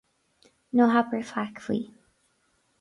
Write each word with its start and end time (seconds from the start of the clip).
Ná 0.79 0.87
habair 0.95 1.29
faic 1.33 1.63
faoi. 1.69 1.81